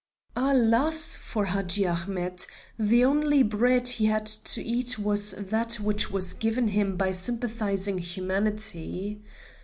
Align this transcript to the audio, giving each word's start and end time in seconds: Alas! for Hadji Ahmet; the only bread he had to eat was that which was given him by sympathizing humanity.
Alas! 0.35 1.15
for 1.15 1.45
Hadji 1.45 1.85
Ahmet; 1.87 2.47
the 2.79 3.05
only 3.05 3.43
bread 3.43 3.87
he 3.87 4.07
had 4.07 4.25
to 4.25 4.59
eat 4.63 4.97
was 4.97 5.33
that 5.33 5.75
which 5.75 6.09
was 6.09 6.33
given 6.33 6.69
him 6.69 6.97
by 6.97 7.11
sympathizing 7.11 7.99
humanity. 7.99 9.21